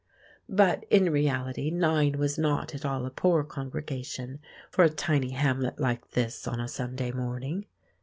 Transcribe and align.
But, 0.49 0.83
in 0.89 1.11
reality, 1.11 1.69
nine 1.69 2.17
was 2.17 2.35
not 2.35 2.73
at 2.73 2.83
all 2.83 3.05
a 3.05 3.11
poor 3.11 3.43
congregation 3.43 4.39
for 4.71 4.83
a 4.83 4.89
tiny 4.89 5.29
hamlet 5.33 5.79
like 5.79 6.09
this 6.13 6.47
on 6.47 6.59
a 6.59 6.67
Sunday 6.67 7.11
morning. 7.11 7.67